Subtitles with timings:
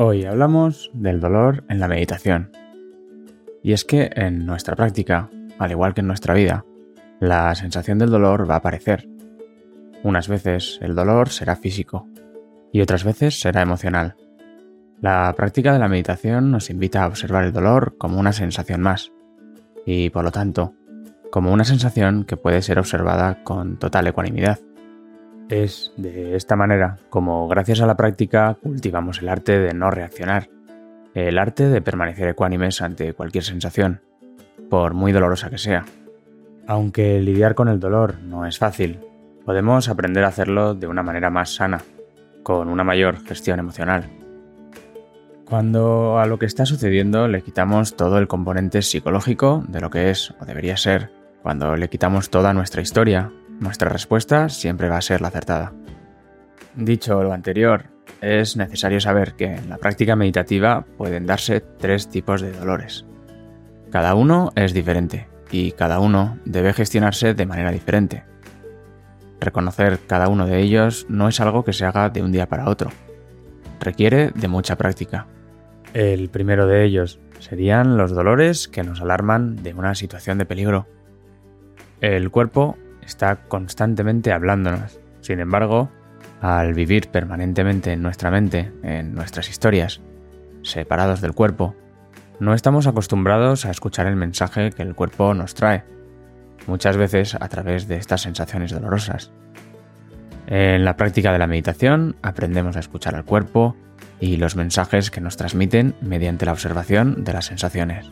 [0.00, 2.52] Hoy hablamos del dolor en la meditación.
[3.64, 5.28] Y es que en nuestra práctica,
[5.58, 6.64] al igual que en nuestra vida,
[7.18, 9.08] la sensación del dolor va a aparecer.
[10.04, 12.06] Unas veces el dolor será físico
[12.70, 14.14] y otras veces será emocional.
[15.00, 19.10] La práctica de la meditación nos invita a observar el dolor como una sensación más
[19.84, 20.74] y, por lo tanto,
[21.32, 24.60] como una sensación que puede ser observada con total ecuanimidad.
[25.48, 30.50] Es de esta manera como gracias a la práctica cultivamos el arte de no reaccionar,
[31.14, 34.02] el arte de permanecer ecuánimes ante cualquier sensación,
[34.68, 35.86] por muy dolorosa que sea.
[36.66, 39.00] Aunque lidiar con el dolor no es fácil,
[39.46, 41.80] podemos aprender a hacerlo de una manera más sana,
[42.42, 44.04] con una mayor gestión emocional.
[45.46, 50.10] Cuando a lo que está sucediendo le quitamos todo el componente psicológico de lo que
[50.10, 51.10] es o debería ser,
[51.42, 55.72] cuando le quitamos toda nuestra historia, nuestra respuesta siempre va a ser la acertada.
[56.74, 57.86] Dicho lo anterior,
[58.20, 63.04] es necesario saber que en la práctica meditativa pueden darse tres tipos de dolores.
[63.90, 68.24] Cada uno es diferente y cada uno debe gestionarse de manera diferente.
[69.40, 72.68] Reconocer cada uno de ellos no es algo que se haga de un día para
[72.68, 72.90] otro.
[73.80, 75.26] Requiere de mucha práctica.
[75.94, 80.86] El primero de ellos serían los dolores que nos alarman de una situación de peligro.
[82.00, 82.76] El cuerpo
[83.08, 85.00] está constantemente hablándonos.
[85.20, 85.90] Sin embargo,
[86.40, 90.00] al vivir permanentemente en nuestra mente, en nuestras historias,
[90.62, 91.74] separados del cuerpo,
[92.38, 95.84] no estamos acostumbrados a escuchar el mensaje que el cuerpo nos trae,
[96.66, 99.32] muchas veces a través de estas sensaciones dolorosas.
[100.46, 103.74] En la práctica de la meditación aprendemos a escuchar al cuerpo
[104.20, 108.10] y los mensajes que nos transmiten mediante la observación de las sensaciones.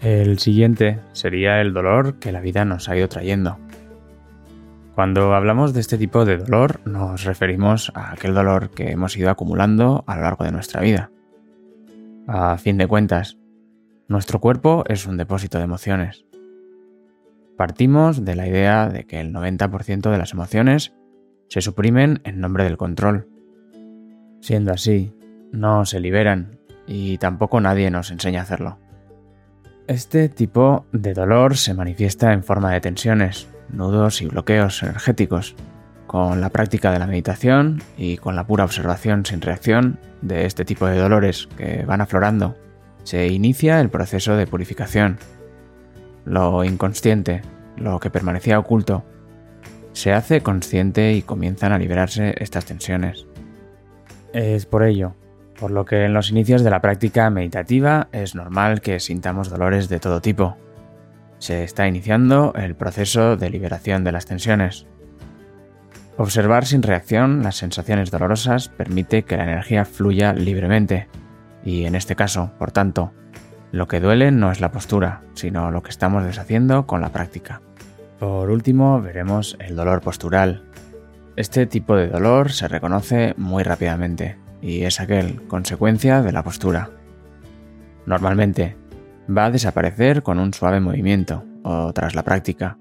[0.00, 3.58] El siguiente sería el dolor que la vida nos ha ido trayendo.
[4.94, 9.30] Cuando hablamos de este tipo de dolor nos referimos a aquel dolor que hemos ido
[9.30, 11.10] acumulando a lo largo de nuestra vida.
[12.26, 13.38] A fin de cuentas,
[14.08, 16.26] nuestro cuerpo es un depósito de emociones.
[17.56, 20.92] Partimos de la idea de que el 90% de las emociones
[21.48, 23.28] se suprimen en nombre del control.
[24.40, 25.14] Siendo así,
[25.52, 28.78] no se liberan y tampoco nadie nos enseña a hacerlo.
[29.86, 35.54] Este tipo de dolor se manifiesta en forma de tensiones, nudos y bloqueos energéticos.
[36.06, 40.64] Con la práctica de la meditación y con la pura observación sin reacción de este
[40.64, 42.56] tipo de dolores que van aflorando,
[43.04, 45.18] se inicia el proceso de purificación.
[46.24, 47.42] Lo inconsciente,
[47.76, 49.04] lo que permanecía oculto,
[49.92, 53.26] se hace consciente y comienzan a liberarse estas tensiones.
[54.32, 55.14] Es por ello,
[55.58, 59.88] por lo que en los inicios de la práctica meditativa es normal que sintamos dolores
[59.88, 60.56] de todo tipo,
[61.40, 64.86] se está iniciando el proceso de liberación de las tensiones.
[66.18, 71.08] Observar sin reacción las sensaciones dolorosas permite que la energía fluya libremente,
[71.64, 73.12] y en este caso, por tanto,
[73.72, 77.62] lo que duele no es la postura, sino lo que estamos deshaciendo con la práctica.
[78.18, 80.64] Por último, veremos el dolor postural.
[81.36, 86.90] Este tipo de dolor se reconoce muy rápidamente y es aquel consecuencia de la postura.
[88.04, 88.76] Normalmente,
[89.36, 92.78] va a desaparecer con un suave movimiento o tras la práctica.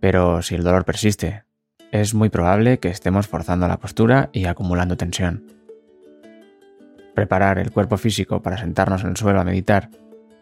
[0.00, 1.44] Pero si el dolor persiste,
[1.92, 5.44] es muy probable que estemos forzando la postura y acumulando tensión.
[7.14, 9.90] Preparar el cuerpo físico para sentarnos en el suelo a meditar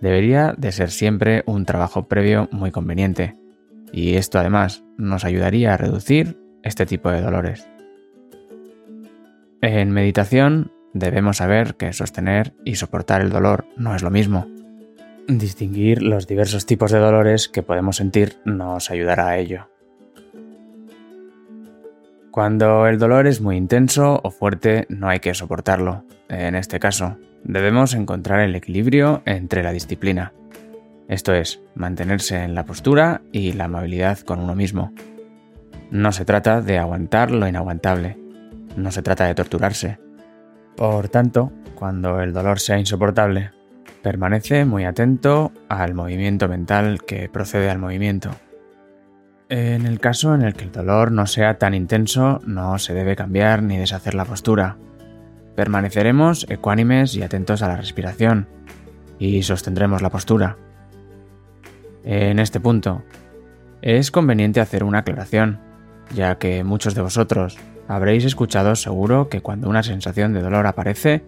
[0.00, 3.36] debería de ser siempre un trabajo previo muy conveniente,
[3.92, 7.68] y esto además nos ayudaría a reducir este tipo de dolores.
[9.62, 14.46] En meditación debemos saber que sostener y soportar el dolor no es lo mismo.
[15.28, 19.68] Distinguir los diversos tipos de dolores que podemos sentir nos ayudará a ello.
[22.30, 26.04] Cuando el dolor es muy intenso o fuerte no hay que soportarlo.
[26.28, 30.32] En este caso, debemos encontrar el equilibrio entre la disciplina,
[31.08, 34.92] esto es, mantenerse en la postura y la amabilidad con uno mismo.
[35.90, 38.18] No se trata de aguantar lo inaguantable,
[38.76, 39.98] no se trata de torturarse.
[40.76, 43.52] Por tanto, cuando el dolor sea insoportable,
[44.06, 48.30] Permanece muy atento al movimiento mental que procede al movimiento.
[49.48, 53.16] En el caso en el que el dolor no sea tan intenso, no se debe
[53.16, 54.76] cambiar ni deshacer la postura.
[55.56, 58.46] Permaneceremos ecuánimes y atentos a la respiración,
[59.18, 60.56] y sostendremos la postura.
[62.04, 63.02] En este punto,
[63.82, 65.58] es conveniente hacer una aclaración,
[66.14, 67.58] ya que muchos de vosotros
[67.88, 71.24] habréis escuchado seguro que cuando una sensación de dolor aparece,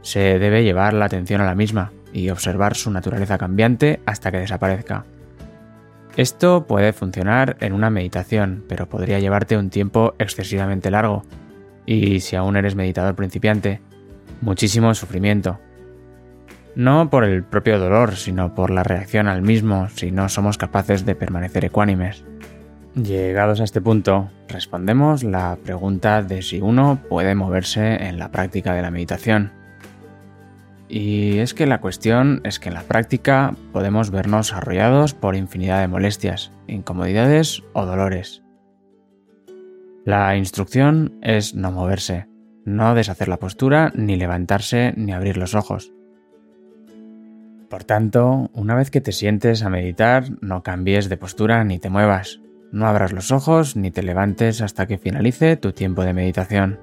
[0.00, 4.38] se debe llevar la atención a la misma y observar su naturaleza cambiante hasta que
[4.38, 5.04] desaparezca.
[6.16, 11.24] Esto puede funcionar en una meditación, pero podría llevarte un tiempo excesivamente largo.
[11.86, 13.80] Y si aún eres meditador principiante,
[14.40, 15.58] muchísimo sufrimiento.
[16.76, 21.04] No por el propio dolor, sino por la reacción al mismo si no somos capaces
[21.04, 22.24] de permanecer ecuánimes.
[22.94, 28.72] Llegados a este punto, respondemos la pregunta de si uno puede moverse en la práctica
[28.72, 29.63] de la meditación.
[30.88, 35.80] Y es que la cuestión es que en la práctica podemos vernos arrollados por infinidad
[35.80, 38.42] de molestias, incomodidades o dolores.
[40.04, 42.28] La instrucción es no moverse,
[42.66, 45.92] no deshacer la postura, ni levantarse, ni abrir los ojos.
[47.70, 51.88] Por tanto, una vez que te sientes a meditar, no cambies de postura ni te
[51.88, 52.40] muevas,
[52.70, 56.78] no abras los ojos ni te levantes hasta que finalice tu tiempo de meditación.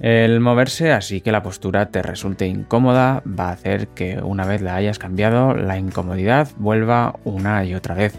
[0.00, 4.60] El moverse así que la postura te resulte incómoda va a hacer que una vez
[4.60, 8.14] la hayas cambiado la incomodidad vuelva una y otra vez.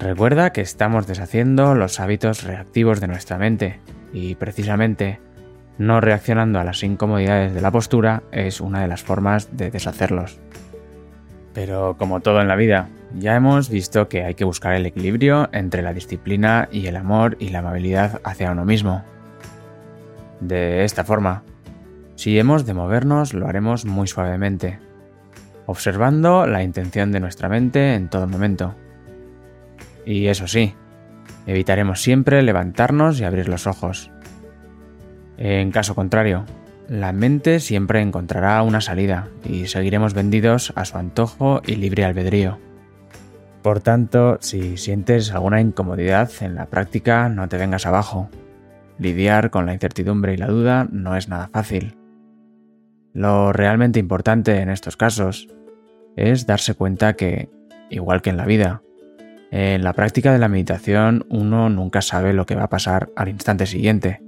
[0.00, 3.80] Recuerda que estamos deshaciendo los hábitos reactivos de nuestra mente
[4.12, 5.20] y precisamente
[5.76, 10.40] no reaccionando a las incomodidades de la postura es una de las formas de deshacerlos.
[11.54, 15.48] Pero como todo en la vida, ya hemos visto que hay que buscar el equilibrio
[15.52, 19.04] entre la disciplina y el amor y la amabilidad hacia uno mismo.
[20.40, 21.42] De esta forma,
[22.14, 24.78] si hemos de movernos lo haremos muy suavemente,
[25.66, 28.74] observando la intención de nuestra mente en todo momento.
[30.06, 30.74] Y eso sí,
[31.46, 34.10] evitaremos siempre levantarnos y abrir los ojos.
[35.36, 36.44] En caso contrario,
[36.88, 42.58] la mente siempre encontrará una salida y seguiremos vendidos a su antojo y libre albedrío.
[43.62, 48.30] Por tanto, si sientes alguna incomodidad en la práctica, no te vengas abajo.
[48.98, 51.96] Lidiar con la incertidumbre y la duda no es nada fácil.
[53.12, 55.48] Lo realmente importante en estos casos
[56.16, 57.48] es darse cuenta que,
[57.90, 58.82] igual que en la vida,
[59.50, 63.28] en la práctica de la meditación uno nunca sabe lo que va a pasar al
[63.28, 64.20] instante siguiente.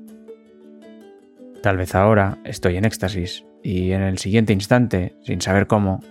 [1.63, 6.03] Tal vez ahora estoy en éxtasis y en el siguiente instante, sin saber cómo,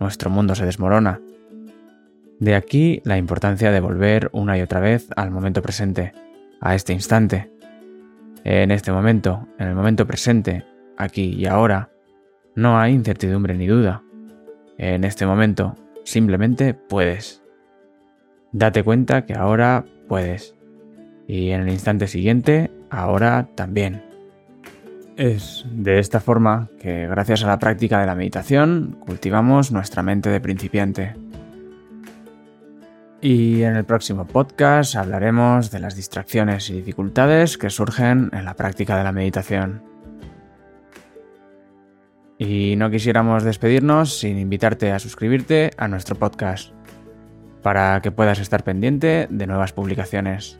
[0.00, 1.20] nuestro mundo se desmorona
[2.38, 6.12] de aquí la importancia de volver una y otra vez al momento presente,
[6.60, 7.50] a este instante.
[8.48, 10.64] En este momento, en el momento presente,
[10.96, 11.90] aquí y ahora,
[12.54, 14.04] no hay incertidumbre ni duda.
[14.78, 17.42] En este momento, simplemente puedes.
[18.52, 20.54] Date cuenta que ahora puedes.
[21.26, 24.04] Y en el instante siguiente, ahora también.
[25.16, 30.30] Es de esta forma que, gracias a la práctica de la meditación, cultivamos nuestra mente
[30.30, 31.16] de principiante.
[33.28, 38.54] Y en el próximo podcast hablaremos de las distracciones y dificultades que surgen en la
[38.54, 39.82] práctica de la meditación.
[42.38, 46.70] Y no quisiéramos despedirnos sin invitarte a suscribirte a nuestro podcast,
[47.64, 50.56] para que puedas estar pendiente de nuevas publicaciones.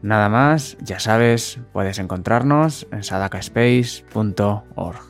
[0.00, 5.09] Nada más, ya sabes, puedes encontrarnos en sadakaspace.org.